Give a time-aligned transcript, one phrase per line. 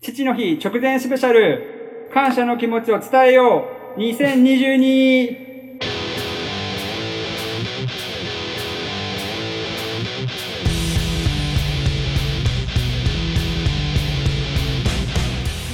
[0.00, 5.48] 父の日直前スペシャル、感謝の気持ちを伝えよう、2022!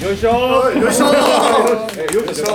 [0.02, 2.46] よいしょーよいしょーよいしょ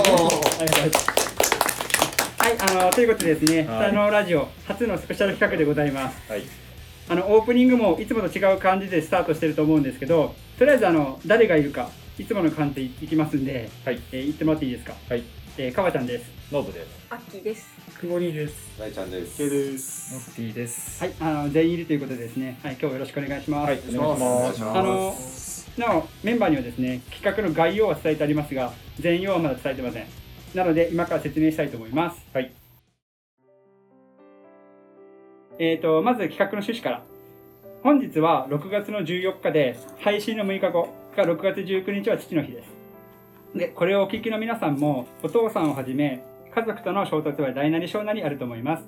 [2.38, 6.30] はい、あの、ということでですね、はい北のラジオ初のスペシャル企画でございます。
[6.30, 6.69] はい。
[7.10, 14.00] あの、オープニングもいつもと違う感じでスタートしてると思うんですけど、とりあえずあの、誰がいるか、いつもの感じでいきますんで、はい。
[14.12, 14.94] えー言ってもらっていいですか？
[15.08, 15.24] はい。
[15.58, 16.30] えー、かわちゃんです。
[16.52, 16.86] ノブです。
[17.10, 17.66] アッキーです。
[17.98, 18.78] くぼりです。
[18.78, 19.38] 大ちゃんです。
[19.38, 20.14] ケです。
[20.14, 21.02] ノッティです。
[21.02, 23.70] はい、あの、全員いるということでですね、はい、今日はよろしくお願いします。
[23.70, 23.78] はい。
[23.78, 24.56] お願いします。
[24.56, 30.06] しますあの、なお、メンバーにはですね、企画の概要は伝えてありますが、全容はまだ伝えてません。
[30.54, 32.24] なので、今から説明したいと思います。
[32.32, 32.52] はい。
[35.62, 37.02] えーと、まず企画の趣旨から。
[37.82, 42.68] 本日は6月の14日で、配信の6日後が6月19日は父の日です。
[43.54, 48.84] で、これをお聞きの皆さんも、お父さんをはじめ、家族との衝突は大なり小なりあると思います。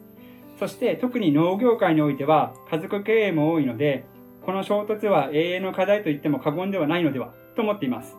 [0.59, 4.07] そして、特に農業界においては、家族経営も多いので、
[4.47, 8.17] この衝突は永遠の課題と言っても過言ではないのでは、と思っています。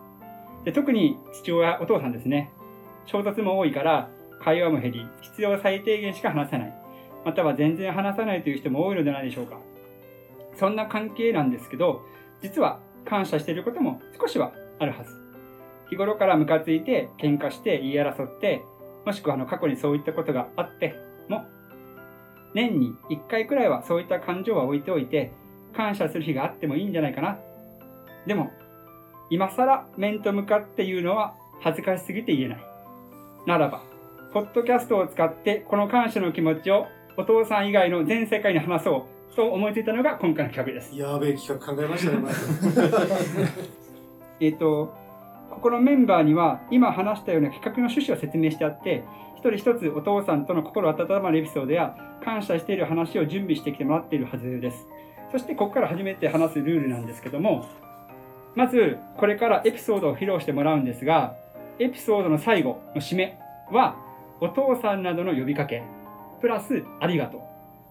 [0.63, 2.51] で特に父親、お父さんですね。
[3.07, 4.09] 衝突も多いから、
[4.43, 6.82] 会話も減り、必要最低限しか話せない。
[7.25, 9.57] または全然話さないという人も多いのではないでしょうか。
[10.57, 12.01] そんな関係なんですけど、
[12.41, 15.11] 実は感謝していることも少しはあるはず。
[15.89, 18.63] 日頃からムカついて喧嘩して言い争って、
[19.05, 20.95] もしくはあの過去にそういったことがあって
[21.29, 21.45] も、
[22.53, 25.31] 年に1回くらいはそういった感情は置いておいて、
[25.75, 27.39] 感謝する日があってもいいんじゃないかな。
[28.27, 28.51] でも、
[29.29, 32.63] 今更面と向かって言うのは恥ずかしすぎて言えない。
[33.47, 33.81] ならば、
[34.33, 40.95] ポッドキャストを使ってこの感謝の気持ちをお父さん以外の全世界に話そうと思いついたのが今回の企画です。
[40.97, 42.33] やべえ企画考えましたね、前
[44.49, 44.93] えっ、と、
[45.49, 49.03] ここのメンバーには今話したような企画の趣旨を説明してあって、
[49.37, 54.87] 一人一つお父さんとの心温まるエピソードや感謝している話を準備してきてもらっているはずです。
[55.31, 57.65] そしてここから初めて話すルールなんですけども、
[58.55, 61.35] まずこれからエピソードを披露してもらうんですが、
[61.79, 63.39] エピソードの最後の締め
[63.71, 63.95] は
[64.39, 65.83] お父さんなどの呼びかけ、
[66.43, 67.37] プラスありがと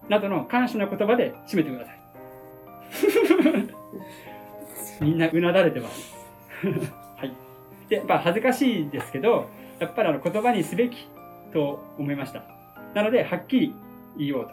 [0.07, 1.99] うなどの感謝の言葉で締めてください。
[5.03, 6.13] みんなうなだれてます。
[7.17, 7.31] はい。
[7.89, 9.49] で、やっぱ恥ずかしいですけど、
[9.79, 11.07] やっぱりあの言葉にすべき
[11.51, 12.43] と思いました。
[12.93, 13.73] なので、はっきり
[14.19, 14.51] 言おうと。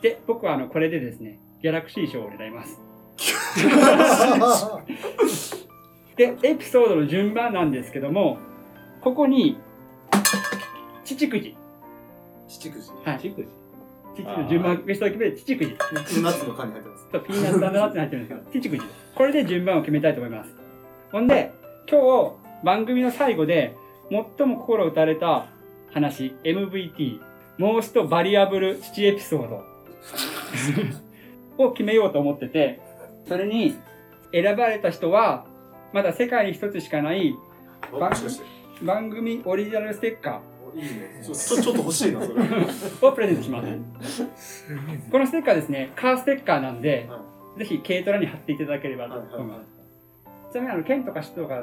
[0.00, 2.80] で、僕はあのこれでですね、ギャラクシー賞を狙います。
[6.16, 8.38] で、エピソードの順番なんですけども、
[9.00, 9.58] ここに、
[11.04, 11.56] 父くじ。
[12.52, 12.90] 七くじ。
[13.04, 13.18] はい。
[13.20, 13.46] チク
[14.14, 15.72] 父の順番ベストを決めて、父くじ。
[15.72, 17.06] うちの夏の缶に入ってます。
[17.06, 19.14] とピーナッツナッツに入ってるんですけど、父くじです。
[19.14, 20.54] これで順番を決めたいと思います。
[21.10, 21.52] ほんで、
[21.88, 23.74] 今日、番組の最後で、
[24.10, 25.46] 最も心打たれた
[25.92, 27.20] 話、MVT、
[27.58, 29.64] モーストバリアブル父エピソード
[31.64, 32.80] を決めようと思ってて、
[33.26, 33.74] それに
[34.32, 35.46] 選ばれた人は、
[35.92, 37.34] まだ世界に一つしかない
[37.92, 38.44] おもしかして。
[38.82, 41.20] 番組オリジナルステッカおいいね。
[41.24, 42.40] ちょ ちょっと欲しいな、それ。
[42.40, 44.64] ーをプレゼントします。
[45.10, 47.20] このステッカーですね、カーステッカーなんで、は
[47.58, 49.36] ぜひ軽トラに貼っていただければと思います。
[49.36, 49.66] はいはいはい
[50.52, 51.56] ちなみにあの県とか市とか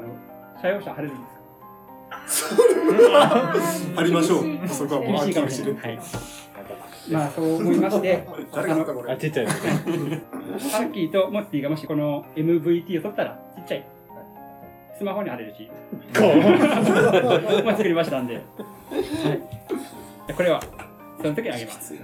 [0.60, 1.24] 車用車貼れるんで
[2.28, 2.60] すか？
[3.96, 4.68] 貼りましょう。
[4.68, 5.82] そこはもう厳しいかもしれない。
[5.82, 6.00] はい。
[7.12, 9.16] まあそう思いまして、 誰ったこあ、れ？
[9.16, 9.58] ちっちゃいです。
[10.76, 13.86] ハッキーとモッティがもしこの MVT を取ったらちっちゃい。
[15.00, 15.66] スマホに貼れるし、
[17.64, 18.34] まあ作りましたんで。
[18.34, 18.42] はい。
[18.44, 19.40] じゃ
[20.28, 20.62] あこれは
[21.22, 21.94] その時にあげます。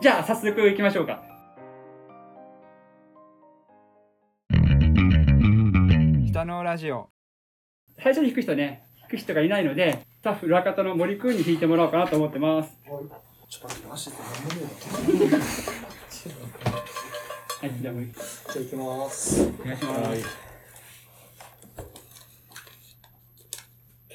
[0.00, 1.20] じゃあ早速行きましょうか。
[6.28, 7.08] 北のラジオ。
[8.00, 12.72] 最初に弾く人ね、弾く人がいないので、スタッフ裏方の森くんに弾いてもらおうかなと思ってます。
[12.84, 15.36] ちょっと待って、マジで何もね
[17.62, 17.94] はい、じゃあ。
[17.94, 19.42] じゃあ行きます。
[19.60, 20.08] お願いします。
[20.08, 20.48] はい。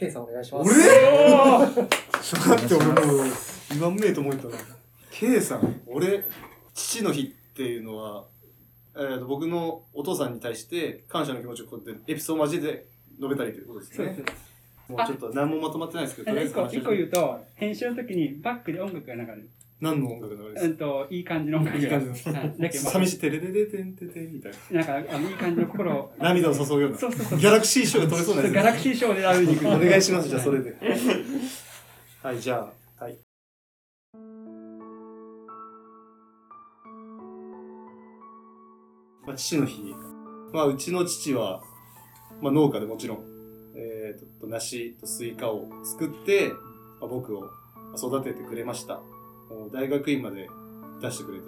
[0.03, 0.71] ケイさんお願いしまおす。
[0.73, 1.87] ー
[2.21, 3.25] ちょっと待って、俺もう、
[3.71, 4.53] 言わんめえと思ったな。
[5.11, 6.25] ケイさん、俺、
[6.73, 8.25] 父の日っていうのは、
[8.95, 12.85] えーと、僕のお父さんに対して感謝の気持ちをこうやってエピソード交えて
[13.15, 14.23] 述べたりということですね。
[14.89, 19.49] もうちょっと何もまとまってないですけど、とりあえ一個一個言うと、編集の時にバックで音楽が流れる。
[19.83, 21.83] 何の音楽の流れですうんと、いい感じの音楽が。
[21.83, 24.81] いい感じのはいだけど、ま寂しい、てれれれてんててんみたいな。
[24.81, 26.13] んか、あのいい感じの心を。
[26.17, 26.97] 涙を注ぐような。
[26.97, 27.39] そうそうそう。
[27.39, 29.67] ギャラクシー賞が取れそうなやつギャラクシー賞であるに行く。
[29.67, 30.73] お願いします、じゃあそれで。
[32.23, 33.17] はい、じゃあ、はい。
[39.27, 39.93] まあ、父の日。
[40.53, 41.61] まあ、うちの父は、
[42.41, 43.25] まあ、農家でもちろん、
[43.75, 46.53] えー、と梨とスイカを作って、
[47.01, 47.49] まあ、僕を
[47.97, 49.01] 育ててくれました
[49.53, 50.49] もう大学院まで
[51.01, 51.45] 出してくれて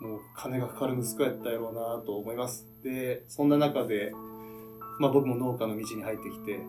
[0.00, 2.66] もう金がかかる息子やったやろうなと思います。
[2.82, 4.12] でそんな中で、
[4.98, 6.60] まあ、僕も農家の道に入ってきて、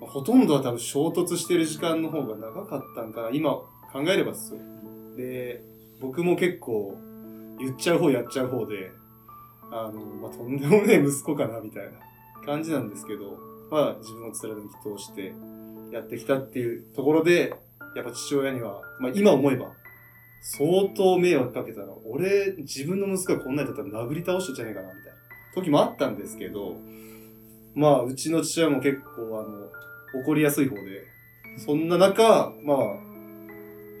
[0.00, 4.60] ほとんどは多分衝突してる時間の方が長かったんかな今考えればですよ。
[5.16, 5.62] で
[6.00, 6.96] 僕も結構
[7.58, 8.90] 言っちゃう方やっちゃう方で
[9.70, 11.90] あの、まあ、とんでもねえ息子かなみたいな
[12.46, 13.38] 感じなんですけど、
[13.70, 15.34] まあ自分を貫き通して
[15.92, 17.54] やってきたっていうところで、
[17.94, 19.72] やっぱ父親には、まあ今思えば、
[20.40, 21.98] 相当迷惑かけたの。
[22.06, 25.18] 俺、自分の息子がこんなんだったら殴り倒したんじゃねえかな、みたいな
[25.54, 26.76] 時もあったんですけど、
[27.74, 29.44] まあうちの父親も結構
[30.14, 31.04] あの、怒りやすい方で、
[31.58, 32.78] そんな中、まあ、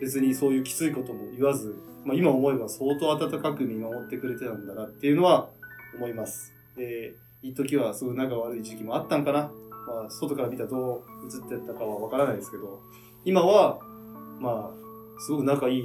[0.00, 5.48] 別にそういうきついことも言わず、まあ今思えば相当温かく見守ってくれてたんだなっていうのは
[5.96, 6.52] 思います。
[6.76, 9.50] で、一時はすごい仲悪い時期もあったんかな。
[9.86, 12.80] まあ、外から見たらどう映ってたかはわからないですけど、
[13.28, 13.78] 今は、
[14.40, 15.84] まあ、すごく仲いい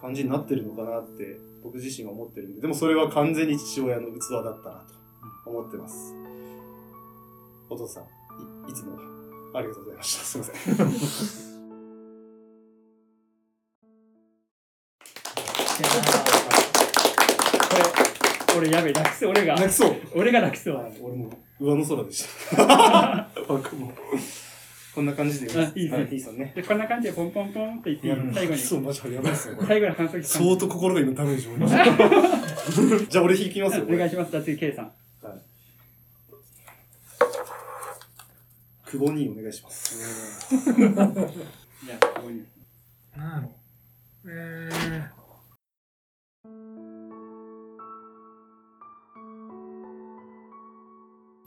[0.00, 4.84] 感じになってるのかなって僕自身は思ってるんで、でもそれは完全に父親の器だったな
[5.44, 6.14] と思ってます。
[7.68, 8.04] お父さん、
[8.68, 8.96] いいつも
[9.52, 10.24] ありがとうございました。
[10.24, 10.76] すいません。
[18.54, 19.96] これ俺やべえ泣きそう俺が泣きそう。
[20.14, 22.24] 俺が泣きそう俺も上の空でし
[22.54, 23.28] た。
[24.96, 25.52] こんな感じで。
[25.52, 25.92] いいあいいですね。
[25.92, 26.52] はい、いいですよね。
[26.56, 28.58] でこんな感じでポンポンポンって言って最後に。
[28.58, 29.54] そう、マジでやばいっす。
[29.66, 31.84] 最後に反則相当心が今ダメージを負いました。
[33.10, 33.84] じゃあ俺引きますよ。
[33.86, 34.92] お願いしますじゃあ次 K さん。
[38.86, 39.98] 久保にお願いします。
[39.98, 42.42] じゃあここに。
[43.14, 43.52] なんやろ
[44.28, 45.08] えー、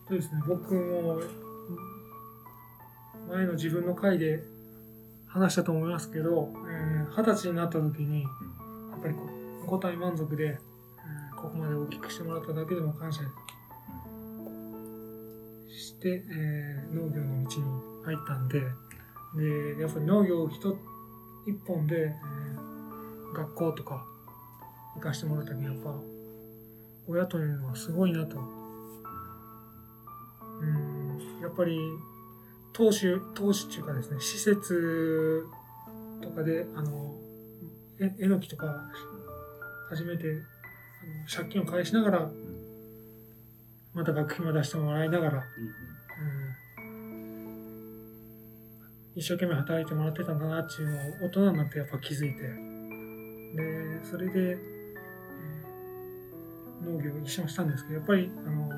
[0.07, 1.19] そうですね、僕も
[3.29, 4.43] 前の自分の回で
[5.27, 8.27] 話したと思いますけど、えー二十歳になった時に、や
[8.97, 9.21] っぱりこ
[9.63, 13.21] う五体満足で、えーここまで大きくしてもらっただけでも感謝
[15.69, 17.65] して、えー農業の道に
[18.05, 20.77] 入ったんで、で、やっぱり農業一
[21.47, 24.03] 一本で、えー学校とか
[24.95, 25.93] 行かしてもらった時にやっぱ
[27.07, 28.39] 親というのはすごいなと。
[30.61, 31.79] うん、やっぱり
[32.79, 35.45] 投資、投資っていうかですね、施設
[36.21, 37.13] とかで、あの、
[37.99, 38.89] ええのきとか
[39.89, 42.31] 始めて、あの借金を返しながら、
[43.93, 45.43] また学費も出してもらいながら、うん。
[49.13, 54.57] 一生懸命働いてもらってたんだなっていうのを大人になってやっぱ気づいてでそれで、
[56.85, 58.69] 農業を一緒にしたんですけどやっぱりあの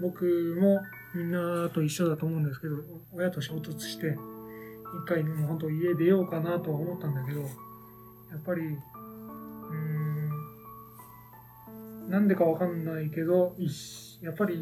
[0.00, 0.24] 僕
[0.60, 0.80] も
[1.14, 2.76] みんなと一緒だと思うんですけど
[3.12, 4.16] 親と衝突して
[5.02, 9.74] 一回もう本当家出ようかなとは思ったんだけどやっぱりう
[12.06, 13.54] んなんでかわかんないけど
[14.22, 14.58] やっぱり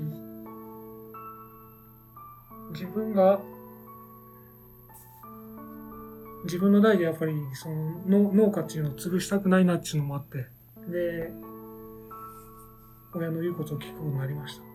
[2.72, 3.40] 自分が
[6.44, 10.46] 自分の代でやっぱりその農農家っていうのを潰したくないなっていうのもあって
[10.90, 11.32] で
[13.14, 14.71] 親の言うことを聞くことになりました。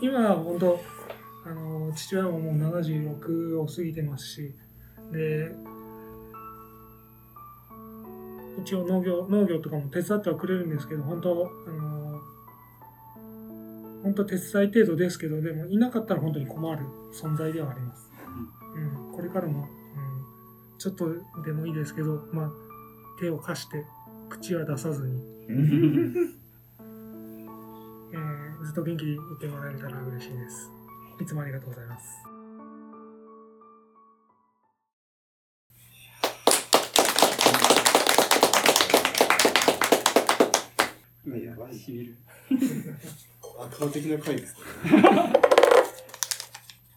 [0.00, 0.80] 今は本当
[1.46, 4.54] あの父親ももう76を過ぎてますし
[5.12, 5.52] で
[8.62, 12.20] 一応農業農業とかも手伝ってはくれるんですけど本当あの
[14.02, 18.10] 本当手伝い程度ですけどでもいなかったら本当に困る存在ではあります、
[18.74, 21.08] うん、これからも、うん、ちょっと
[21.42, 22.50] でもいいですけど、まあ、
[23.20, 23.84] 手を貸して
[24.28, 25.20] 口は出さずに、
[28.14, 30.70] えーずっと元気でいてもらえたら嬉しいです。
[31.20, 32.22] いつもありがとうございます。
[41.26, 41.74] 今やばい。
[41.76, 42.14] しみる。
[43.90, 44.62] 的な回ですね。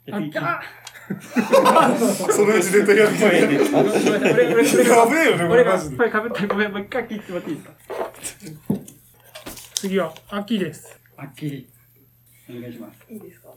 [0.10, 3.58] ああそのうち絶対やべえよね、
[5.46, 5.78] こ俺が
[6.30, 7.74] ったらごめんもう一回切ってもらっていいですか？
[9.76, 11.68] 次は秋ですあっきり
[12.50, 13.06] お願いします。
[13.12, 13.50] いいですか？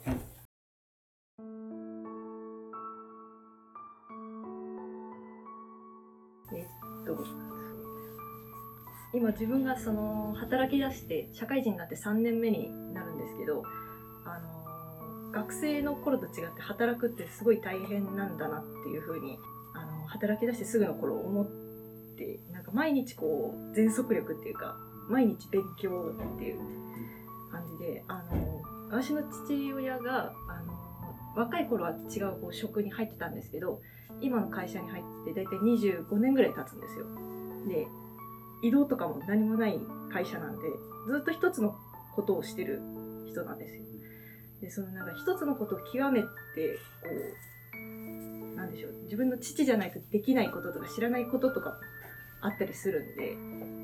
[6.52, 7.24] えっと
[9.12, 13.62] 今自分がその働き出して社会人になって3年目になるんですけど
[14.24, 19.38] あの学生の頃と違って働くってすごい大変なんだなっていうふうに
[19.74, 21.46] あの働き出してすぐの頃思っ
[22.16, 24.76] てなんか毎日こう全速力っていうか
[25.08, 26.60] 毎日勉強っていう
[27.50, 30.80] 感じであの私の父親があの
[31.36, 33.80] 若い頃は違うこう職に入ってたんですけど
[34.20, 37.06] 今の会社に入って大体25年ぐらい経つんですよ。
[37.68, 37.86] で
[38.62, 39.80] 移動とかも何もない
[40.12, 40.62] 会社なんで
[41.08, 41.76] ずっと一つの
[42.14, 42.80] ことをしてる
[43.26, 43.82] 人なんですよ。
[44.60, 47.08] でそのなんか一つのことを極めてこ
[47.74, 51.78] うなんでしょう自分の父じゃないとできないこととか知らないこととか
[52.42, 53.36] あったりするんで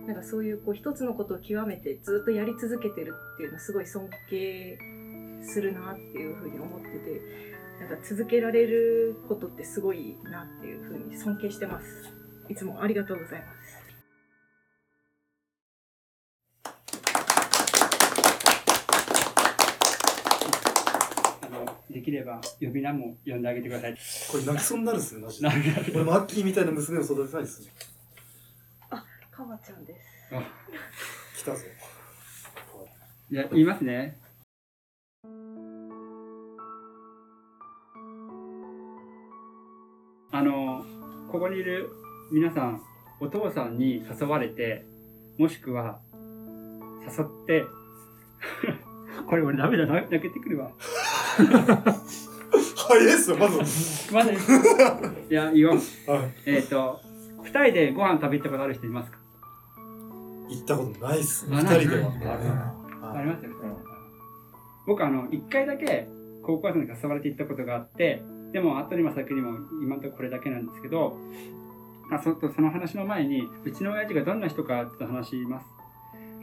[0.07, 4.79] なんかそういうこう一つのことを極めてずっとやり続けてるっていうのはすごい尊敬
[5.43, 7.21] するなっていうふうに思ってて
[7.81, 11.87] なんか続けられることってすごいなっていうふうに尊敬してます
[12.49, 13.57] いつもありがとうございます
[21.43, 23.97] あのできれば呼び名も呼んであげてください。
[24.31, 25.45] これ泣きそうになるっすね、マジ
[25.95, 27.96] 俺、マッキーみたいな娘を育てたいっすね。
[29.57, 29.95] かまちゃんで
[31.35, 31.63] す来たぞ。
[33.31, 34.17] じゃあ言いますね。
[40.33, 40.85] あの
[41.31, 41.89] ここにいる
[42.33, 42.83] 皆さん
[43.21, 44.85] お父さんに誘われて
[45.39, 46.01] もしくは
[47.03, 47.65] 誘って
[49.29, 50.71] これ俺ダメだな泣けてくるわ
[52.89, 53.59] 早いっすよ、まず。
[54.15, 55.81] まずいや言おうは
[56.27, 56.33] い。
[56.47, 57.01] えっ、と
[57.43, 59.19] 二人でご飯食べ行ったことある人いますか？
[60.49, 61.47] 行ったことないっす。
[61.51, 62.75] あない二人では。
[63.15, 63.57] ありますよね、
[64.87, 66.09] 僕あの1回だけ
[66.43, 68.23] 高校生に誘われて行ったことがあって
[68.53, 71.17] でも後にも先にも今のところこれだけなんですけど
[72.11, 75.67] あそその話の前にうちの親父がどんな人かって話します。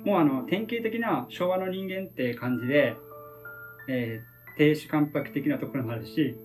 [0.06, 2.96] もうあの典型的な昭和の人間って感じで、
[3.88, 6.36] えー亭主関白的なところもあるし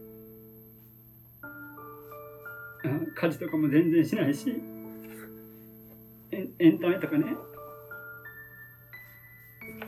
[2.84, 4.54] うん家事とかも全然しないし
[6.58, 7.24] エンタメとかね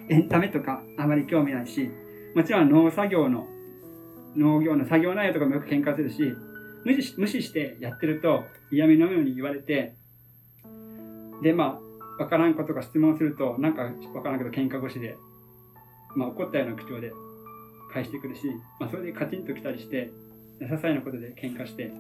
[0.09, 1.91] エンタメとかあまり興味ないし
[2.35, 3.47] もちろん農作業の
[4.37, 6.23] 農業の作業内容とかもよく喧嘩するし
[6.85, 9.95] 無視し無視してやってると嫌味のように言われて
[11.43, 15.17] でまあ分からんことが質問するとなんか分からんけど喧嘩腰で、
[16.15, 17.13] まあ、怒ったような口調で
[17.93, 18.43] 返してくるし、
[18.79, 20.11] まあ、それでカチンときたりして
[20.61, 21.91] 些細なことで喧嘩して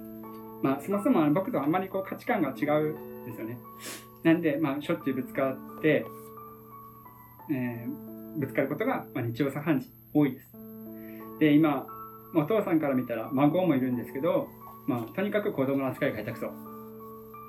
[0.62, 3.58] まあそもそも僕とあんまりこう価値観が違うんですよね
[4.22, 6.04] なんでまあしょっちゅうぶつかって
[7.50, 10.52] えーぶつかることが、まあ、日常茶飯事多いです。
[11.38, 11.86] で今
[12.34, 14.48] お父さんから見たら孫もいるんですけど、
[14.86, 16.46] まあ、とにかく子供の扱いが下手くそ。
[16.46, 16.50] っ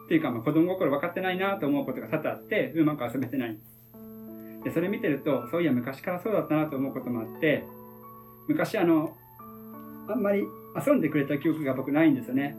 [0.07, 3.57] ていうか、まあ、子供心分かってないなと思うことが多々あってうまく遊べてない。
[4.63, 7.63] でそれ見てるとそういや昔からそうだったなと思うこともあって
[8.47, 9.15] 昔あの
[10.07, 10.43] あんまり
[10.85, 12.55] 遊んでくれた記憶が僕ないんですよね。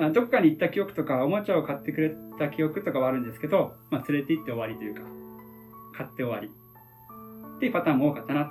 [0.00, 5.02] あどっかに行った記憶とかおもちゃを買ってくれた記憶とかはあるんですけど、まあ、連れて行って終わりというか
[5.96, 6.48] 買って終わり
[7.56, 8.50] っていうパターンも多かったな。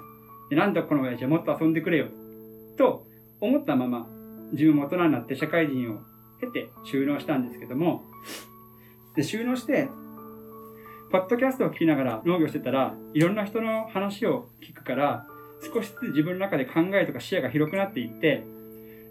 [0.50, 2.08] でなんだこの親父はもっと遊んでくれよ。
[2.78, 3.08] と
[3.42, 4.08] 思ったまま、
[4.52, 6.00] 自分も大人になって社会人を
[6.40, 8.04] 経て収納したんですけども、
[9.16, 9.90] で収納して、
[11.12, 15.26] ポッドキャストを聞きながら農業してたら、いろんな人の話を聞くから、
[15.74, 18.44] 少しずつ自分の中で考えとか視野が広くなっていって、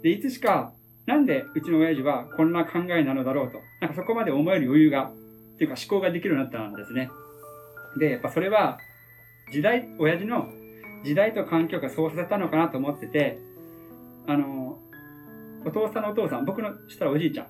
[0.02, 0.73] で、いつしか、
[1.09, 5.11] なんでうちの親父はこんな考えなのだろうと、なんかそこまで思える余裕が、
[5.55, 7.09] っていうか思考ができるようになったんですね。
[7.99, 8.79] で、やっぱそれは、
[9.50, 10.50] 時代、親父の
[11.05, 13.38] 時代と環境がそうさせたのかなと思ってて、
[14.27, 14.79] あの、
[15.65, 17.47] お父さんのお父さん、僕のしたらおじいちゃん。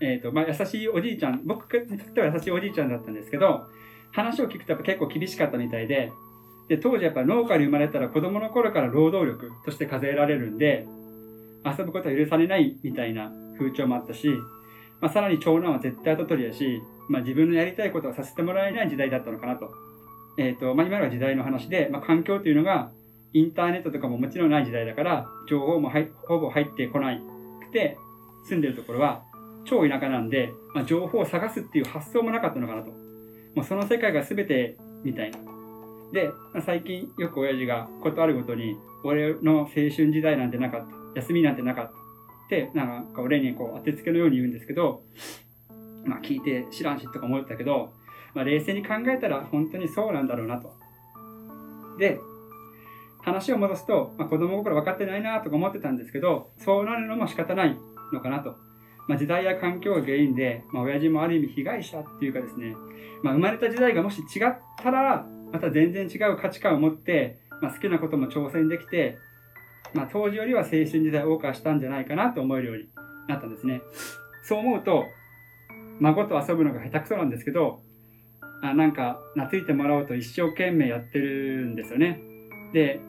[0.00, 3.66] えっ、と、まあ、優しいおじいちゃん、僕にとっては優しいおじいちゃんだったんですけど、
[4.12, 6.12] 話を聞くとやっぱ結構厳しかったみたいで、
[6.68, 10.86] で、当時やっぱ農家に生まれたら子供の頃から労働力として数えられるんで、
[11.64, 14.28] 遊ぶことは許されないみたいな風潮もあったし、
[15.00, 19.70] まあ、さらに長男は絶対後取りやし、まあ、自分のやりたいことをさせてもらえない時代だったのかなと。
[20.38, 22.90] えっ、と、まあ、今のは時代の話で、まあ、環境というのが、
[23.32, 25.90] インターネットとかももちろんない時代だから、情報も
[26.26, 27.96] ほぼ入ってこなくて、
[28.44, 29.22] 住んでるところは
[29.64, 32.90] 超田舎なんで、まあ、情報を探すっていう発想もなかったのかなと。
[33.54, 35.38] もうその世界が全てみたいな。
[36.12, 36.30] で、
[36.64, 40.99] 最近よく親父がことあるごとに、俺の青春時代なんてなかった。
[41.14, 41.92] 休みなんてなかった。
[41.92, 45.04] って、なんか俺にこう当てつけのように言うんですけど、
[46.04, 47.92] まあ聞いて知らんしとか思ったけど、
[48.34, 50.74] まあ冷静に考えたら本当にそうなんだろうなと。
[51.98, 52.18] で、
[53.22, 57.76] 話を戻すと、まあ、子供心分かってないなとか思ってたんですけど、そうなるのも仕方ない
[58.12, 58.56] のかなと。
[59.06, 62.74] まあ、時代や環境が原因で、まあ、親父もある意味被害者っていうかですね、
[63.22, 69.18] まあ、生まれた時代がもし違ったら、また全然違う価値観を持って、まあ、好きなことも挑戦できて、
[69.94, 72.88] まあ、当時よりは青春時代を謳歌したんじゃないかなと思えるように
[73.28, 73.82] なったんですね。
[74.44, 75.04] そう思うと、
[76.00, 77.80] 孫と遊ぶのが下手くそなんですけど、
[78.62, 82.20] あなんか懐いてもらおうと一生懸命やってるんですよね。
[82.72, 83.00] で、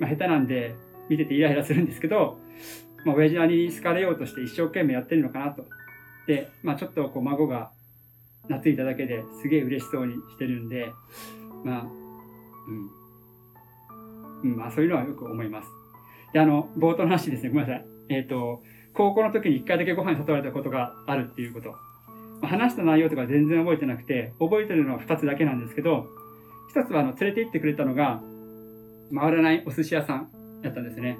[0.00, 0.74] まあ、下手なんで
[1.08, 2.38] 見ててイライラするんですけど、
[3.04, 5.64] まあ、親父なりに好かれようとして一生懸命やってるのかなと。
[6.26, 7.70] で、まあ、ちょっとこう孫が
[8.42, 10.92] 懐いただけですげえ嬉しそうにしてるんで、
[11.64, 11.82] まあ、
[12.68, 14.50] うん。
[14.50, 15.68] うん、まあそういうのはよく思います。
[16.38, 17.86] で、あの、冒頭の話ですね、ごめんなさい。
[18.10, 18.62] えっ、と、
[18.94, 21.74] 高校の時に一回だけご飯に誘われたことがあるっていうこと。
[22.46, 26.06] 話した内容とか全然覚えてなくて、覚えてるのは2つだけなんですけど、
[26.76, 28.22] 1つはあの連れて行ってくれたのが、
[29.12, 30.28] 回らないお寿司屋さん
[30.62, 31.18] やったんですね。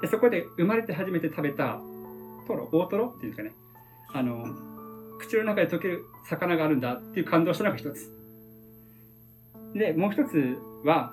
[0.00, 1.80] で、そこで生まれて初めて食べた
[2.46, 3.52] トロ、大トロっていうんですかね。
[4.12, 4.44] あの、
[5.18, 8.12] 口の中で溶ける魚があるんだっていう感動したのが一つ。
[9.74, 11.12] で、もう一つは、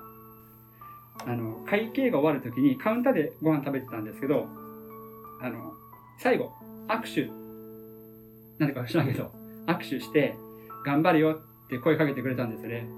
[1.26, 4.46] あの、会計が終わるときにカウンターでご飯食べてたんですけど、
[5.40, 5.72] あの、
[6.18, 6.52] 最後、
[6.88, 7.30] 握手、
[8.58, 9.30] なんでか知らんけど、
[9.66, 10.36] 握手して、
[10.84, 12.88] 頑張れよって声かけてくれたんですよね。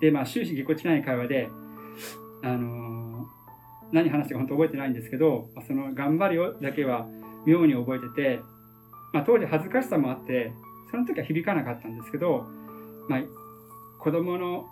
[0.00, 1.48] で、まあ、終始ぎこちない会話で、
[2.42, 2.98] あのー
[3.92, 7.06] 何話したか本当覚えてないんですけど、その頑張れよだけは
[7.46, 8.40] 妙に覚えてて、
[9.12, 10.52] まあ、当時恥ずかしさもあって、
[10.90, 12.46] その時は響かなかったんですけど、
[13.08, 13.20] まあ、
[13.98, 14.66] 子供の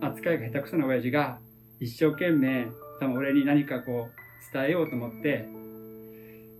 [0.00, 1.38] 扱いが下手くそな親父が
[1.80, 2.68] 一生懸命
[3.00, 5.48] 多分俺に何かこう伝えようと思って、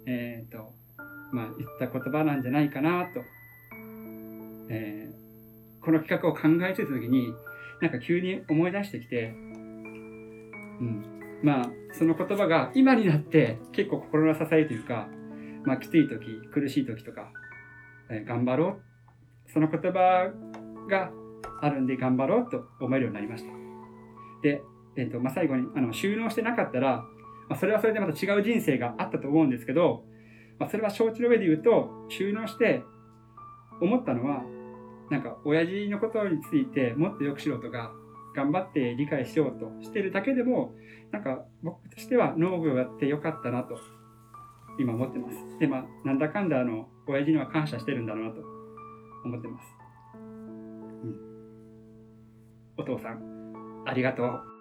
[0.07, 0.73] えっ、と、
[1.33, 3.21] まあ言った言葉なんじゃないかなと、
[4.69, 5.17] えー
[5.87, 7.33] この企画を考えてた時に、
[7.81, 9.39] なんか急に思い出してきて、う
[10.85, 11.05] ん。
[11.45, 15.07] まあ、その言葉が今になって結構心の支えというか、
[15.65, 17.31] まあ、きつい時、苦しい時とか、
[18.11, 18.81] えー頑張ろ
[19.47, 19.53] う。
[19.53, 20.33] その言葉
[20.91, 21.13] が
[21.61, 23.53] あるんで頑張ろうと思えるようになりました。
[24.43, 24.63] で、
[24.97, 27.05] えっ、と、まあ、最後に、あの、収納してなかったら、
[27.49, 30.05] まあ、それはそれでまた違う人生があったと思うんですけど、
[30.59, 32.83] まあ、それは承知の上で言うと、収納して
[33.81, 34.43] 思ったのは、
[35.11, 37.93] なんか、親父のことについてもっとよくしろとか、
[38.35, 40.75] 頑張って理解しようとしてるだけでも、
[41.13, 43.79] なんか、僕としては農業やってよかったなと、
[44.79, 45.59] 今思ってます。
[45.59, 48.41] で、まあ、なんだかんだ、あの、親父には感謝してるんだろうなと
[49.25, 49.67] 思ってます。
[50.15, 51.17] うん。
[52.77, 54.56] お父さん、ありがとう。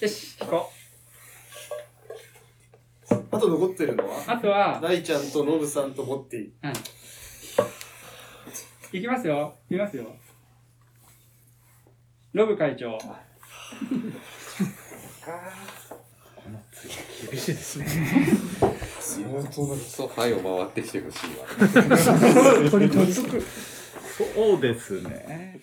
[0.00, 0.72] よし、行こ
[3.30, 4.08] あと残ってるのう。
[4.08, 6.50] はあとは、大ちゃんとノブさんとモッティ。
[8.92, 9.54] いきますよ。
[9.70, 10.16] いきますよ。
[12.32, 12.98] ロブ会長。
[17.30, 17.86] 厳しいですね。
[19.88, 21.46] そう、はいを回ってきてほしいわ。
[24.16, 25.60] そうですね。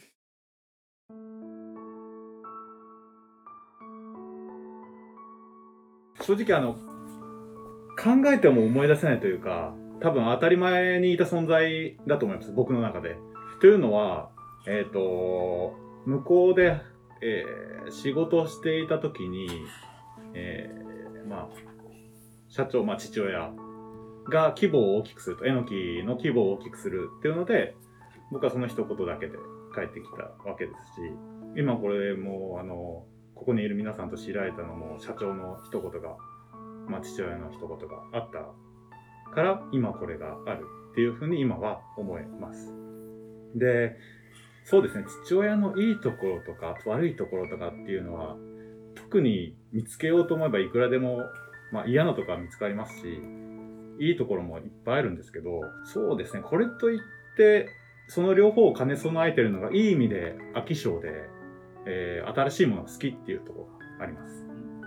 [6.22, 13.18] 正直あの、考えても思い出せないというか、多分当たり前にいた存在だと思います、僕の中で。
[13.62, 14.30] というのは、
[14.68, 16.82] えっ、と、向こうで、
[17.22, 19.48] えー仕事をしていた時に、
[20.34, 21.48] えーまあ、
[22.50, 23.52] 社長、まあ父親
[24.30, 25.72] が規模を大きくすると、えのき
[26.04, 27.76] の規模を大きくするっていうので、
[28.32, 29.38] 僕はその一言だけで
[29.74, 31.02] 帰ってきたわけです。
[31.02, 31.02] し、
[31.58, 33.06] 今これもうあの、
[33.36, 36.18] ここにいる皆さんと知り合えたのも社長の一言が、
[36.88, 42.74] まあ父親の一言があったから今これがあるっていうふうに今は思います。
[43.56, 43.96] で、
[44.66, 48.36] そうですね、父親のいいところとか悪いところとかっていうのは、
[48.96, 51.22] 特に見つけようと思えばいくらでも、
[51.72, 53.22] まあ嫌なところは見つかりますし、
[54.00, 57.00] いいところもいっぱいあるんですけど、そうですね、これといっ
[57.36, 57.70] て、
[58.08, 61.10] その両方を兼ね備えてるのが、いい意味で飽き性で、
[61.86, 64.46] えー新しいものが好きっていうところがあります。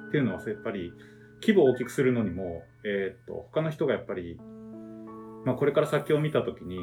[0.09, 0.93] っていうのは、やっぱり、
[1.40, 4.38] 規模を大きくするのにも、えーっと、他の人がやっぱり、
[5.45, 6.79] まあこれから先を見たときに、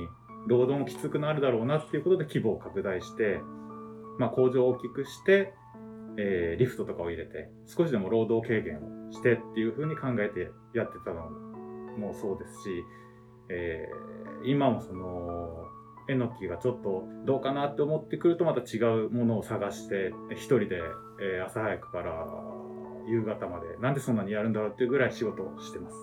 [0.48, 3.40] 労働もきつくなるだろうなっていうことで規模を拡大して、
[4.18, 5.54] まあ工場を大きくして、
[6.18, 11.30] えーリフトとかを入れて、少しでも労働軽減をしてっていうふうに考えてやってたの
[11.98, 12.84] もそうですし、
[13.50, 15.66] えー今もその、
[16.08, 20.80] えのきがちょっとどうかなって思ってくるとまた違うものを探して、一人で、
[21.20, 22.28] えー朝早くから
[23.08, 25.96] 夕方まで、なんでそんなにやるんだろうっていうぐらい仕事をしてます。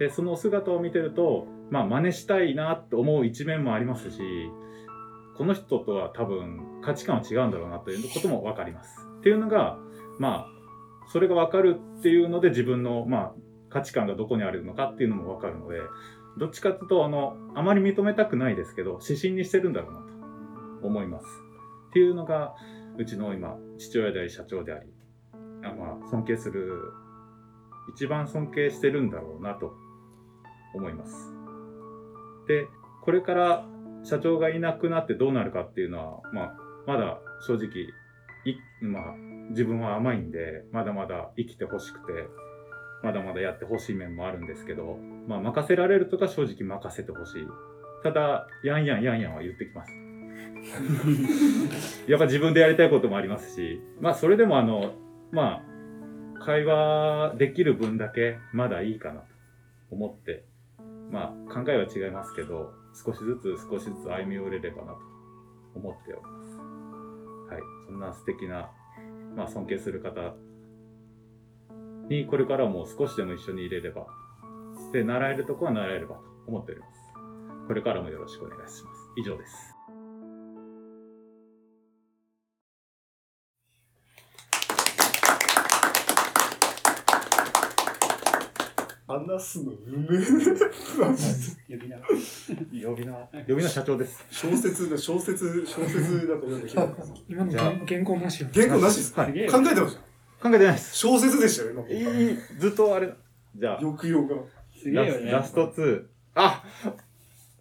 [0.00, 4.18] で、その姿を見てると、まあ真似したいなって思う一面もありますし、
[5.36, 8.96] この人とは多分価値観は違うんだろうなということもわかります。
[9.18, 9.78] っていうのが、
[10.18, 10.53] まあ、
[11.08, 13.32] それがわかるっていうので自分の、まあ、
[13.70, 15.80] 価値観がどこにあるのかっていうのもわかるので、
[16.38, 20.00] どっちかっていうと、あの、あまり認めたくないですけど、指針にしてるんだろうな
[20.80, 21.26] と思います。
[21.90, 22.54] っていうのが、
[22.96, 24.88] うちの今、父親であり社長であり、
[25.64, 26.92] あまあ、尊敬する、
[27.94, 29.74] 一番尊敬してるんだろうなと
[30.74, 31.32] 思います。
[32.48, 32.66] で、
[33.02, 33.66] これから
[34.04, 37.68] 社長がいなくなってどうなるかっていうのは、まあ、まだ正直、
[38.44, 42.12] いまあ、自分は甘いんで、まだまだ生きてほしくて、
[43.02, 47.46] まだまだやってほしい面もあるんですけど、まあ、任せられるとか正直任せてほしい。
[48.02, 49.92] ただ、やんやんやんやんは言ってきます。
[52.10, 54.94] やっぱ自分でやりたいこともありますし、まあ、それでもあの、
[55.30, 55.62] ま
[56.36, 59.26] あ、会話できる分だけまだいいかなと
[59.90, 60.44] 思って、
[61.10, 64.98] まあ、考えは違いますけど、少しずつ少しずつ歩み寄れればなと
[65.74, 66.56] 思っております。
[67.52, 67.62] はい。
[67.86, 68.70] そんな素敵な、
[69.36, 70.34] まあ、尊敬する方
[72.08, 74.06] に、これからも少しでも一緒にいれれば、
[74.92, 77.00] で、習えるとこは習えればと思っております。
[77.66, 79.10] これからもよろしくお願いします。
[79.16, 79.74] 以上です。
[89.20, 90.24] 話すのうめえ。
[91.76, 91.96] 呼び名
[92.88, 94.24] 呼び名、呼び名社長です。
[94.30, 96.86] 小説だ、小説、小説だと読んできた。
[97.28, 97.52] 今の
[97.86, 98.48] 原稿なしよ。
[98.52, 99.14] 原稿なしです。
[99.14, 100.48] 考えてました？
[100.48, 100.96] 考えてないです。
[100.96, 101.84] 小説でしたよ、今。
[102.58, 103.12] ずっとあれ、
[103.56, 104.34] じゃあ、抑揚が。
[104.36, 104.42] ラ
[104.82, 106.04] すげえよねスラスト2。
[106.34, 106.62] あ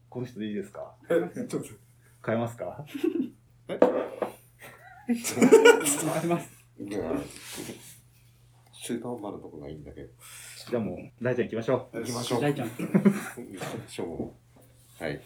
[0.10, 0.94] この人でいいですか？
[1.10, 1.14] え、
[1.48, 1.70] ちょっと。
[2.26, 2.86] 変えますか？
[5.08, 5.22] 任
[6.22, 7.00] せ ますいや、
[8.86, 10.10] 中途半端なとこがいいんだけど。
[10.70, 11.98] じゃあもう、大ちゃん行きましょう。
[11.98, 12.42] 行きましょう。
[12.42, 14.34] 大ちゃん行きましょ
[15.00, 15.04] う。
[15.04, 15.22] はい。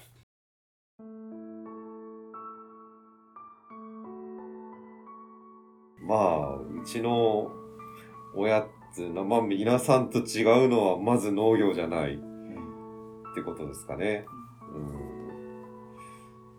[6.02, 7.52] まあ、うちの
[8.34, 12.17] 親っつうのは、まあ皆さんと違うのは、まず農業じゃないっ
[13.36, 14.26] てことですかね。
[14.73, 15.08] うん。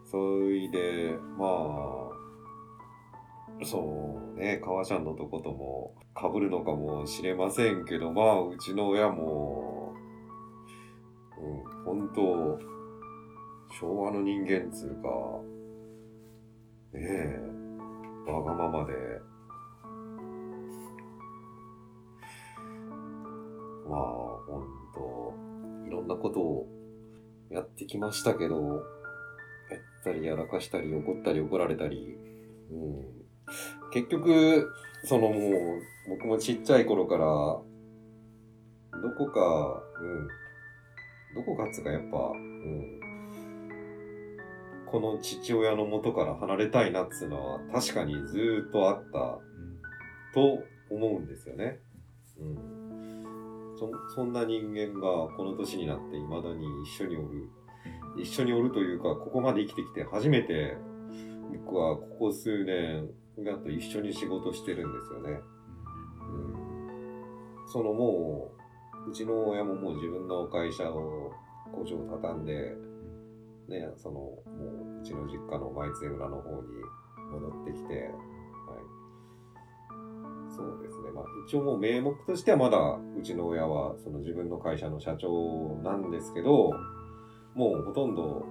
[0.04, 2.07] そいで、まあ、
[3.64, 9.94] そうね、川ちゃんのとことも被るのかもしれませんけど、まあ、うちの親も、
[11.86, 12.58] うん、本当
[13.80, 15.08] 昭和の人間っつうか、
[16.92, 17.00] ね
[18.26, 18.92] え、わがままで、
[23.88, 24.00] まあ、
[24.46, 26.68] 本当いろんなことを
[27.50, 28.82] やってきましたけど、やっ
[30.04, 32.16] たりやらかしたり怒ったり怒られたり、
[32.70, 33.17] うん、
[33.92, 34.72] 結局、
[35.04, 35.80] そのもう、
[36.10, 37.24] 僕もちっちゃい頃から、
[39.00, 40.28] どこか、うん、
[41.34, 43.00] どこかっつうかやっぱ、うん、
[44.90, 49.38] この父親の元から離れたいなっつうのは確かにずーっとあった
[50.34, 51.78] と思うんですよね。
[52.40, 52.78] うん。
[53.78, 57.48] そそんな人間がこの年になって未だに一緒におる。
[58.20, 60.76] 一緒におるというか、ここまで生きてきて初めて、
[61.64, 63.08] 僕はここ数年、
[63.40, 65.40] 親と一緒に仕事してるんですよね。
[66.20, 67.68] うん。
[67.68, 68.52] そのも
[69.06, 71.32] う、うちの親ももう自分の会社を、
[71.72, 72.74] 工場を畳んで、
[73.68, 74.40] ね、その、も
[74.96, 76.68] う、うちの実家の舞津村の方に
[77.30, 78.08] 戻ってきて、はい。
[80.50, 81.10] そうですね。
[81.14, 86.70] まあ、一応もう名目としてはまだ、うちの親は、その自分の会社の社長なんですけど、
[87.54, 88.44] もうほとんど、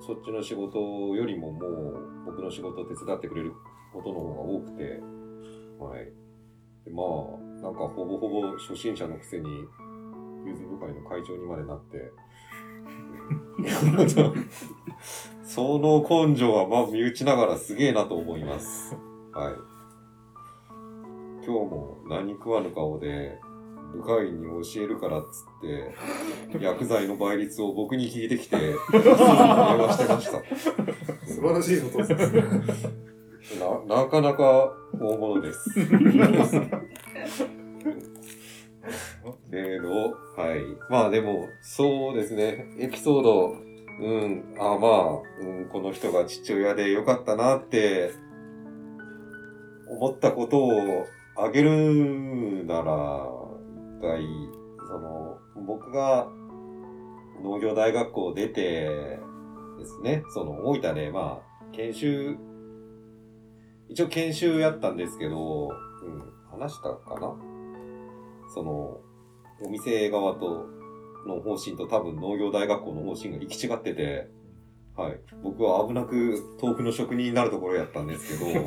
[0.00, 3.52] そっちの仕事よりももう、僕の仕事を手伝ってくれる
[4.02, 5.00] ことの方が多くて、
[5.78, 6.04] はい。
[6.84, 9.48] でまあ、なんかほぼほぼ初心者のくせに、
[10.46, 12.12] ゆず部会の会長にまでなって、
[15.42, 18.96] その根性はまあ身内ながらすげえなと思います。
[19.32, 19.54] はい。
[21.44, 23.38] 今日も何食わぬ顔で、
[23.92, 25.44] 部会に教えるからっつ
[26.56, 28.56] って、薬剤の倍率を僕に聞いてきて、
[28.92, 30.42] 電話してました。
[31.26, 33.17] 素晴らしいことですね。
[33.86, 35.70] な、なかなか大物です。
[39.78, 40.62] けど、はい。
[40.90, 42.66] まあでも、そうですね。
[42.78, 43.56] エピソード、
[44.00, 48.12] うん、あまあ、うん、この人が父親でよかったなって、
[49.88, 53.26] 思ったことをあげるなら、
[53.98, 54.22] 一回、
[54.88, 56.28] その、僕が
[57.42, 59.18] 農業大学校出て
[59.78, 62.36] ですね、その大分で、まあ、研修
[63.88, 67.34] 一応研修やったんですけど、うん、話したかな？
[68.54, 69.00] その、
[69.60, 70.66] お店側と
[71.26, 74.28] の方針と多分農業大学校の方針が行き違ってて、
[74.96, 75.20] はい。
[75.42, 78.66] 僕は危なく豆腐の職人になるところやったんですけど、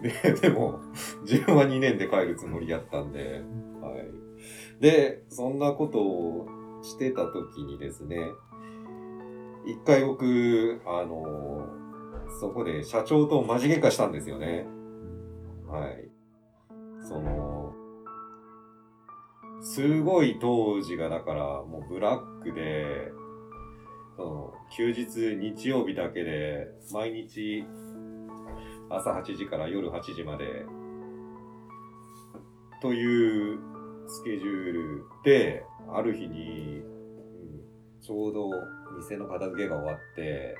[0.00, 0.80] ででも、
[1.22, 3.42] 自分は2年で帰るつもりやったんで、
[3.80, 4.80] はい。
[4.80, 6.46] で、そんなことを
[6.82, 8.30] してた時にですね、
[9.66, 11.66] 一回僕、あの
[12.40, 14.66] そこで社長とマジ喧嘩したんですよね。
[15.66, 16.08] はい。
[17.02, 17.72] その、
[19.62, 23.10] すごい当時がだからもうブラックで、
[24.16, 27.64] その休日日曜日だけで毎日
[28.88, 30.64] 朝8時から夜8時まで
[32.80, 33.58] という
[34.06, 36.96] スケジュールである日に、うん
[38.02, 38.48] ちょうど
[38.96, 40.56] 店の片付けが終わって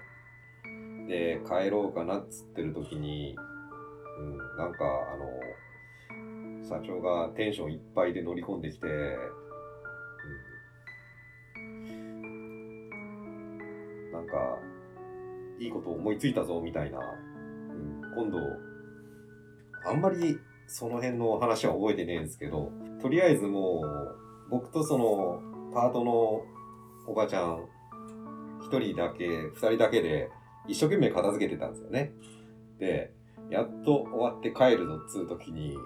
[1.06, 3.36] で帰ろうかなっつってる時に、
[4.18, 5.24] うん、なんかあの
[6.68, 8.90] 社長がテンションいっぱいで乗り込んできて、う
[11.90, 12.90] ん、
[14.12, 14.34] なんか
[15.60, 18.38] いいこと思いついたぞみたいな、うん、今度
[19.86, 24.16] あんまりその辺の話は覚えてねえんですけどとりあえずもう
[24.50, 25.40] 僕とその
[25.72, 26.42] パートの
[27.06, 27.64] おばちゃん
[28.60, 30.28] 一人だけ二人だけで
[30.68, 32.12] 一生懸命片付けてたんですよね。
[32.78, 33.12] で
[33.50, 35.76] やっと終わって帰るぞっつう時に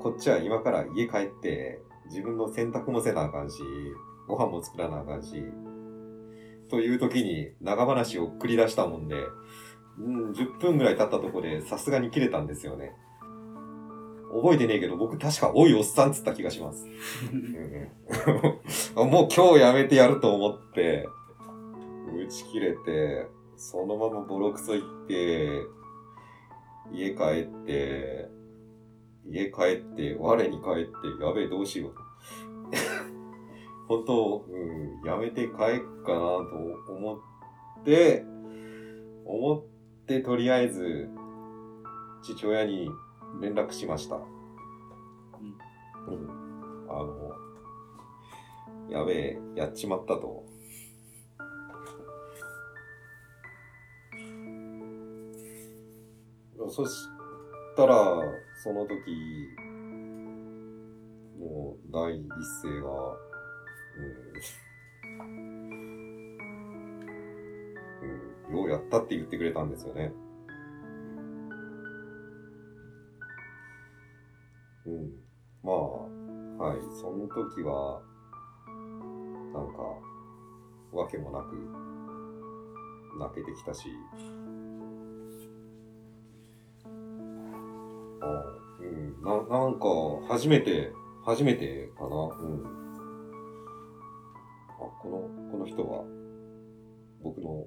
[0.00, 3.58] こっちは今から家帰って自分の洗濯もせなあかんし
[4.26, 5.42] ご飯も作らなあかんし
[6.70, 9.16] という時に長話を繰り出したもんで、
[9.98, 12.92] うん、10分ぐらい経ったとこでさすがに切れたんですよね。
[14.30, 16.84] 覚えてねえけど僕確か「おいおっさん」っつった気がします。
[18.94, 21.08] もう今日やめてやると思って
[22.14, 23.26] 打ち切れて
[23.58, 25.62] そのままボロクソ行って
[26.92, 28.28] 家帰って
[29.26, 31.94] 家帰って我に帰ってやべえどうしよう
[33.88, 35.54] 本当、うん、やめて帰っ
[36.04, 38.24] かなと思って
[39.26, 41.10] 思ってとりあえず
[42.22, 42.88] 父親に
[43.40, 44.16] 連絡しました。
[44.16, 44.24] うん。
[46.88, 47.32] あの、
[48.90, 50.44] やべえ、やっちまったと。
[56.70, 57.08] そし
[57.76, 57.94] たら、
[58.62, 58.94] その時、
[61.38, 62.28] もう第一
[62.62, 62.88] 声が、
[63.96, 64.00] う
[68.02, 70.12] ん、うん、ようやったって言ってくれたんですよね。
[74.86, 75.10] うん。
[75.62, 75.74] まあ、
[76.64, 76.78] はい。
[77.00, 78.02] その時は、
[79.52, 79.82] なんか、
[80.92, 81.54] わけもなく、
[83.18, 83.88] 泣けてきたし、
[88.20, 89.22] うん。
[89.22, 89.88] な、なんか、
[90.28, 90.92] 初めて、
[91.24, 92.08] 初めてかな。
[92.08, 92.64] うん。
[94.68, 96.04] あ、この、この人は、
[97.22, 97.66] 僕の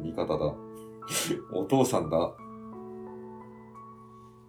[0.00, 0.54] 味方だ。
[1.52, 2.34] お父さんだ。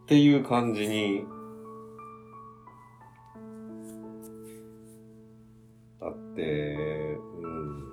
[0.04, 1.26] っていう感じに、
[6.00, 7.84] だって、うん、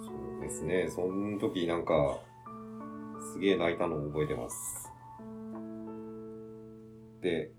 [0.00, 2.18] そうですね、その時なんか、
[3.32, 4.85] すげえ泣いたのを覚えてます。
[7.26, 7.50] で、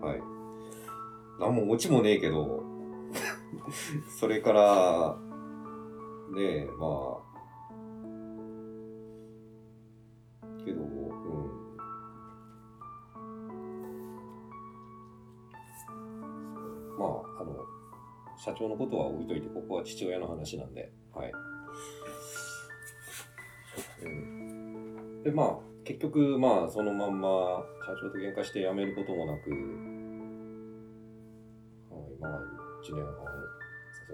[0.00, 0.20] はい。
[1.40, 2.62] なんもオチもねえけど、
[4.20, 5.18] それから、
[6.32, 7.26] ねえ、まあ、
[10.64, 10.90] けど、うん。
[16.96, 17.66] まあ、あの、
[18.38, 21.32] 社長のことは置いといて、ここは父親の話なんで、はい。
[24.04, 29.56] うん、で、まあ、結局、まあ、そのまんま、社長と喧嘩して辞めることもなく、は
[31.96, 32.40] い、まあ、
[32.82, 33.14] 1年半、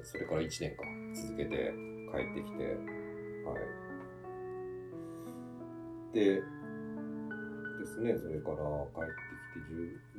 [0.03, 0.83] それから1年か、
[1.15, 1.73] 続けて
[2.13, 2.65] 帰ってきて、
[3.49, 3.57] は
[6.13, 6.15] い。
[6.15, 6.43] で、で
[7.87, 8.59] すね、それから
[8.93, 9.17] 帰って
[9.65, 10.13] きて10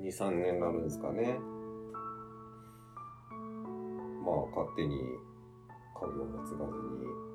[0.00, 1.38] 12、3年になるんですかね。
[4.24, 7.25] まあ、勝手に家業も継がずに、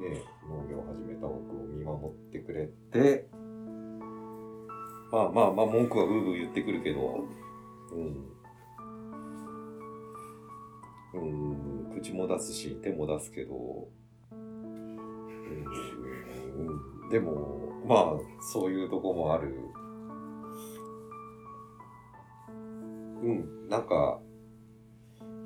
[0.00, 3.28] ね、農業を始めた僕を見守ってくれて、
[5.12, 7.24] まあまあまあ、文句はブーブー言ってくるけど、
[7.92, 8.30] うん。
[11.12, 13.88] うん、口も出すし、手も出すけど、
[14.32, 14.34] う
[17.06, 19.54] ん、でも、まあ、そういうとこもある。
[23.22, 24.20] うん、なんか、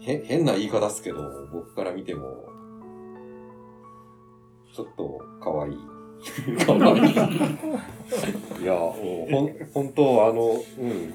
[0.01, 2.54] へ変な言い方っすけど、僕から見ても、
[4.75, 5.77] ちょっと可愛い。
[6.67, 6.79] 可愛
[7.11, 7.13] い。
[8.63, 11.15] いや、もうほん、本当あの、うん。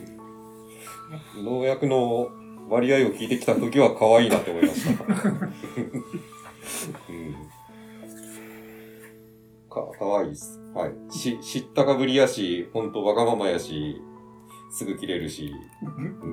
[1.43, 2.29] 農薬の
[2.69, 5.03] 割合を聞いてきた時は可愛いなって思いました。
[5.03, 5.11] うん。
[9.69, 10.57] か、可愛いっす。
[10.73, 10.93] はい。
[11.11, 14.01] し、知ったかぶりやし、ほんとわがままやし、
[14.71, 15.87] すぐ切れるし、う
[16.27, 16.29] ん。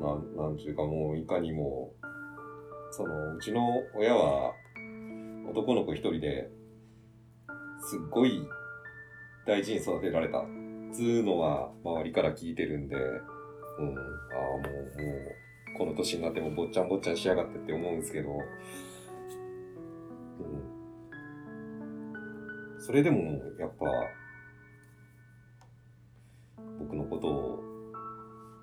[0.00, 1.94] なん、なんちゅうかもう、いかにも、
[2.90, 4.52] その、うちの親は、
[5.48, 6.50] 男の子一人で、
[7.82, 8.46] すっごい
[9.46, 10.42] 大事に育てられたっ
[10.92, 13.10] つうのは周りから聞いてるんで、うん、あ
[13.80, 15.12] あ、もう、も
[15.74, 18.40] う、この年になっても坊ちゃん坊ちゃんしやがってって思うんですけど、うん。
[22.80, 23.86] それでも、やっぱ、
[26.78, 27.62] 僕のことを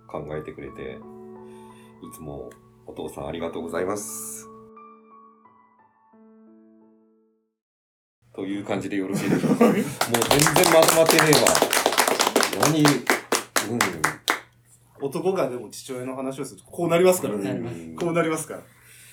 [0.07, 0.97] 考えてくれて、
[2.03, 2.49] いつも
[2.87, 4.47] お父さんありがとうございます。
[8.33, 9.65] という感じでよろしいでしょうか。
[9.67, 11.47] もう全然まとまってねえわ。
[12.61, 12.97] 何、うん。
[15.01, 17.43] 男がでも父親の話をするとこうなりますからね。
[17.43, 18.59] なりますうんこうなりますから。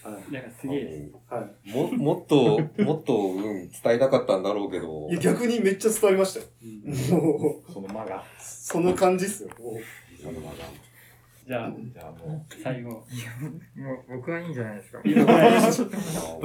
[0.05, 1.11] だからすげえ。
[1.29, 1.71] はい。
[1.71, 6.47] も、もっと、 もっと、うん、伝えたかったんだろうけどいや、、逆にめっちゃ伝わりましたよ。
[7.19, 8.25] もう、その間が。
[8.39, 9.49] その感じっすよ。
[10.23, 10.84] その間が。
[11.47, 12.91] じゃあ、じゃあも最後。
[12.91, 13.05] もう
[14.17, 15.01] 僕はいいんじゃないですか。
[15.01, 15.03] お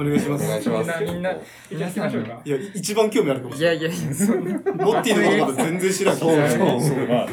[0.04, 1.04] 願いしますお願いします。
[1.04, 1.32] みんな
[1.70, 2.42] みんな行きましょうか。
[2.44, 3.78] いや、い一番興味あるかもしれない。
[3.78, 4.52] いやいやいや、そんな。
[4.52, 4.60] モ
[4.94, 6.16] ッティのことまだ全然知らん。
[6.16, 6.48] そうそう
[6.82, 7.28] そうまあ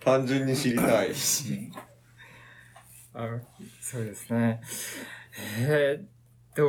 [0.00, 1.10] 単純に知りたい。
[3.14, 3.40] あ
[3.80, 4.60] そうですね。
[5.60, 6.08] えーっ
[6.56, 6.60] と、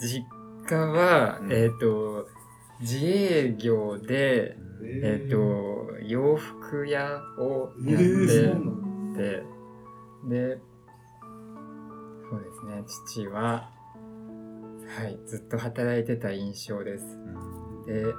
[0.00, 0.24] 実
[0.64, 1.52] 家は、うん。
[1.52, 2.28] えーっと、
[2.80, 4.56] 自営業で、
[5.02, 5.26] えー。
[5.26, 8.64] っと、洋服屋をやって、
[9.16, 9.42] で、
[10.28, 10.60] で、
[12.30, 13.70] そうですね、父は、
[14.96, 17.18] はい、ずっと働いてた印象です。
[17.86, 18.14] で、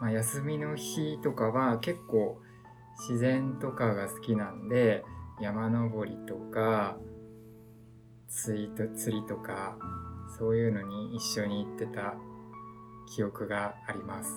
[0.00, 2.40] まあ、休みの日とかは結構
[3.08, 5.04] 自然とかが好きなんで、
[5.40, 6.98] 山登りとか、
[8.28, 9.76] 釣りと釣りとか、
[10.40, 12.14] そういうのに一緒に行ってた
[13.14, 14.30] 記憶があります。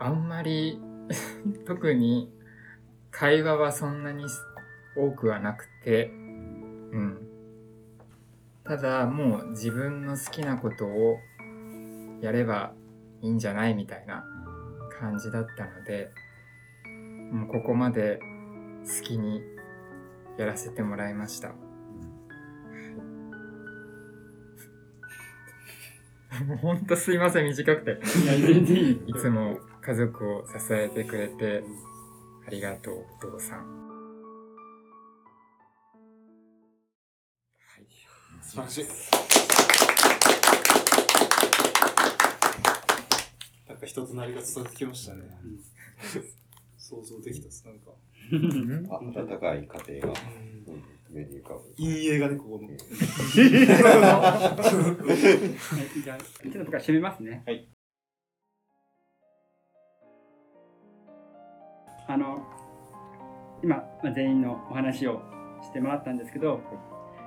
[0.00, 0.80] あんまり
[1.64, 2.32] 特に
[3.12, 4.26] 会話はそんなに
[4.96, 7.28] 多くはなくて、うん。
[8.64, 11.20] ただもう自分の好きなことを
[12.20, 12.72] やれば
[13.20, 14.24] いいんじゃないみたいな
[14.98, 16.10] 感じだったので、
[17.30, 18.18] もうここまで
[18.84, 19.40] 好きに
[20.36, 21.65] やらせてもらいました。
[26.60, 27.90] ほんとすいません、短くて。
[27.92, 28.92] いや、全然いい。
[29.06, 31.62] いつも家族を支えてくれて
[32.46, 33.86] ありがとう、お父さん。
[38.42, 38.84] 素晴らしい。
[43.68, 45.22] なんか人となりが伝わってきましたね。
[46.78, 47.90] 想像できたっす、なんか。
[48.90, 50.20] あ温かい家庭が、
[50.68, 51.60] うん、目に浮かぶ。
[51.76, 52.68] 陰影がね、ここの。
[52.68, 52.76] はい
[56.02, 57.42] じゃあ、ちょっと僕は締めますね。
[57.46, 57.68] はい。
[62.08, 62.46] あの、
[63.62, 65.22] 今、まあ、全員のお話を
[65.62, 66.60] してもらったんですけど、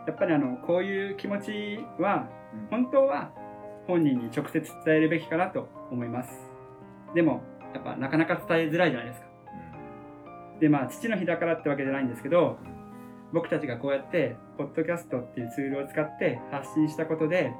[0.07, 2.29] やっぱりあの、こういう気持ちは、
[2.69, 3.31] 本当は
[3.87, 6.29] 本人に直接伝えるべきかなと思います。
[7.13, 7.41] でも、
[7.73, 9.27] やっぱなかなか伝えづらいじゃないですか。
[10.59, 12.57] で、まあ、父の日だからってわけじゃないんですけど、
[13.33, 17.53] 僕たちがこうやって、ポッドキャストっていうツールを使って発信したことで、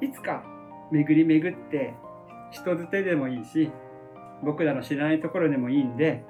[0.00, 0.44] いつか
[0.90, 1.94] 巡り巡って、
[2.50, 3.70] 人づてでもいいし、
[4.42, 6.24] 僕らの知らないところでもいいんで、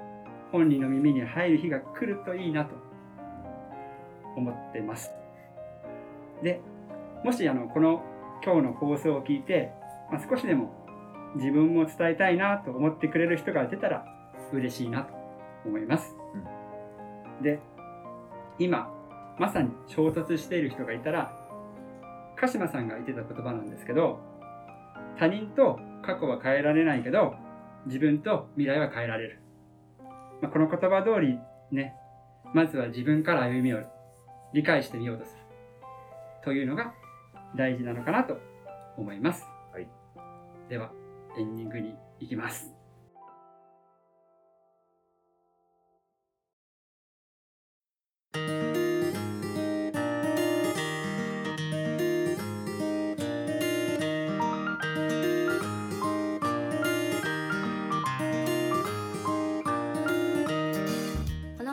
[0.51, 2.75] 本人の耳に入る日が来るといいなと
[4.35, 5.11] 思ってます。
[6.41, 6.61] で、
[7.23, 8.03] もしあの、この
[8.43, 9.71] 今日の放送を聞いて、
[10.11, 10.71] まあ、少しでも
[11.35, 14.05] 自分も伝えたいなと思ってくれる人が出たら
[14.53, 15.13] 嬉しいなと
[15.65, 16.15] 思います。
[17.41, 17.59] で、
[18.59, 18.91] 今、
[19.39, 21.31] まさに衝突している人がいたら、
[22.35, 24.19] 鹿島さんが言ってた言葉なんですけど、
[25.17, 27.35] 他人と過去は変えられないけど、
[27.85, 29.39] 自分と未来は変えられる。
[30.41, 31.39] まあ、この言葉通り
[31.71, 31.95] ね、
[32.53, 33.87] まずは自分から歩み寄る。
[34.53, 35.41] 理解してみようとする。
[36.43, 36.93] というのが
[37.55, 38.37] 大事なのかなと
[38.97, 39.45] 思います。
[39.73, 39.87] はい。
[40.69, 40.91] では、
[41.37, 42.76] エンディングに行きます。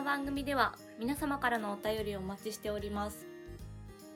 [0.05, 3.25] 番組では皆様からのお便りをお待ちしております。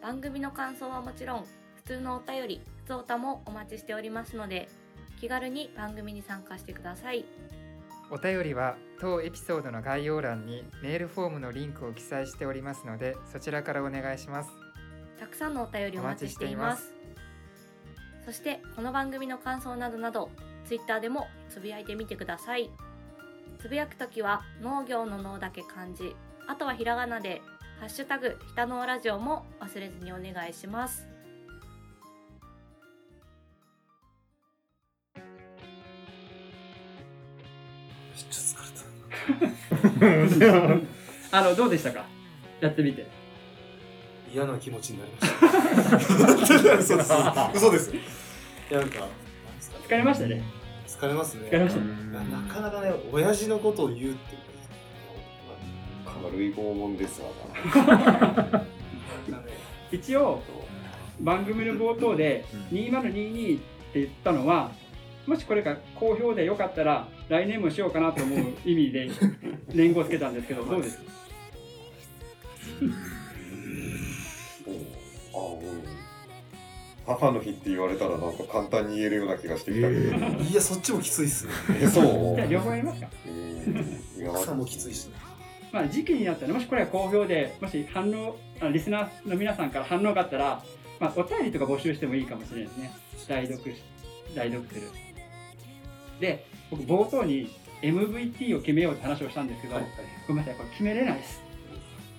[0.01, 1.45] 番組の感想はもちろん
[1.75, 4.69] 普通のお便り普通歌もお待ちしておりますので
[5.19, 7.25] 気軽に番組に参加してください。
[8.11, 14.49] お便りは当エピソードの概要欄にメールフォームのリンクを記載しておりますのでそちらからお願いします。
[15.19, 16.91] たくさんのお便りお待ちしています。
[18.25, 20.29] そしてこの番組の感想などなど
[20.65, 22.71] ツイッターでもつぶやいてみてください。
[23.59, 26.15] つぶやくときは農業の農だけ漢字
[26.47, 27.41] あとはひらがなで
[27.79, 31.07] ハッシュタグひたのラジオも忘れずにお願いします。
[41.31, 42.05] あのどうでしたか？
[42.61, 43.07] やってみて
[44.33, 46.75] 嫌な気持ちになりました。
[46.77, 47.13] 嘘です。
[47.55, 47.95] 嘘です。
[47.95, 47.99] い
[48.71, 49.07] や、なんか、
[49.87, 50.43] 疲れましたね
[50.87, 51.47] 疲れますね。
[51.49, 54.37] 疲れましたなかなかね、親父のことを言うって。
[56.21, 57.29] 軽い拷問ですわ
[59.91, 60.43] 一応
[61.21, 63.59] 番組の冒頭で2022っ
[63.93, 64.71] て言ったのは
[65.25, 69.09] もしこれが好評でよかったら来年もしようかなと思う意味で
[69.73, 70.97] 年号つけたんですけどどうです？
[70.97, 71.03] か
[75.35, 75.83] あうん
[77.05, 79.87] 母の日って言われたらなんか簡単に言えるような気がしてきた。
[79.87, 81.53] けど、いや、そっちもきついっすね。
[81.81, 82.01] えそ
[82.33, 82.35] う？
[82.35, 83.07] じゃあ両方やりますか。
[83.27, 84.21] うん。
[84.21, 85.13] いや朝もきついしね。
[85.71, 90.63] まあ時期になったらもしこれが好評でもし反応あリスナーの皆さんから反応があったら、
[90.99, 92.91] まあ、お便りとか募集してもいいかもしれないですね。
[93.27, 93.81] 代読し
[94.35, 94.81] 代読する。
[96.19, 97.49] で僕冒頭に
[97.81, 99.91] MVP を決めようって話をしたんですけど、はいはい
[100.27, 101.41] ごめんなさいこれ決めれないです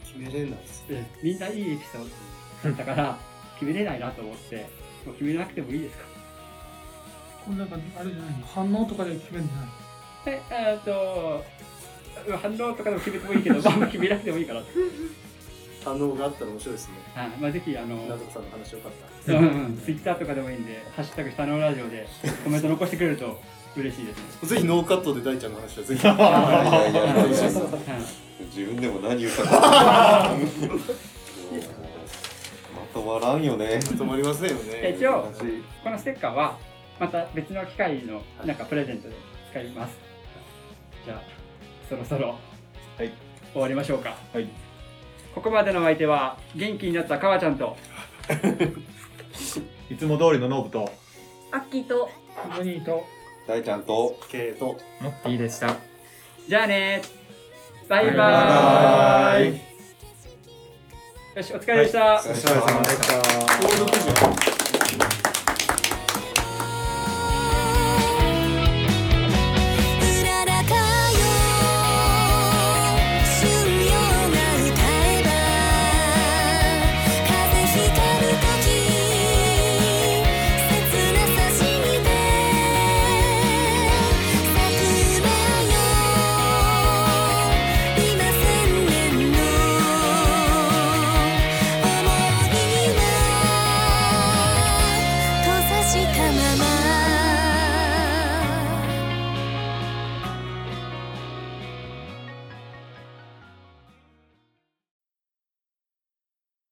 [0.05, 0.85] 決めれないっす。
[0.91, 2.05] うんみんないいエピソー
[2.65, 3.19] ドだったから
[3.59, 4.57] 決めれないなと思って
[5.07, 6.05] もう決めなくてもいいですか？
[7.45, 8.47] これなんかあれじゃないの？
[8.47, 9.69] 反応とかで決めるんじゃない
[10.27, 11.45] ええーっと
[12.43, 14.67] 反応とかでも決めてもいいけど、まあ、決めなくてもいいかなと、
[15.85, 16.95] 反応があったら面白いですね。
[17.15, 18.93] はいまあ、ぜひあのなずこさんの話よかっ
[19.27, 19.33] た。
[19.33, 22.07] うんうん、ツイッターとかでもいいんで、ハッシュタグ下のラジオで
[22.45, 23.41] コメント残してくれると
[23.77, 24.49] 嬉しいですね。
[24.49, 26.07] ぜひノーカットで大ちゃんの話はぜひ。
[28.43, 30.35] い自分でも何言ったか。
[32.75, 33.79] まとまらんよね。
[33.83, 34.95] 止まりませんよね。
[34.97, 35.31] 一応
[35.85, 36.59] このステッカーは
[36.99, 39.15] また別の機会のなんかプレゼントで
[39.51, 39.97] 使います。
[41.05, 41.23] じゃあ、
[41.89, 42.37] そろそろ、
[42.99, 43.13] はい。
[43.53, 44.17] 終わりましょうか。
[44.33, 44.49] はい。
[45.35, 47.77] ここまでのお相手は、元気になったかわちゃんと、
[49.91, 50.91] いつも通りのノブと。
[51.53, 52.11] アッキーと。
[52.57, 53.05] ボニーと
[53.47, 54.19] 大ちゃんと。
[54.29, 54.79] ケイと。
[55.01, 55.77] モッティでした。
[56.49, 57.03] じゃあね。
[57.89, 59.61] バイババイバーイ。
[61.37, 62.17] よし、お疲れでした。
[62.17, 64.30] お疲れ様でした。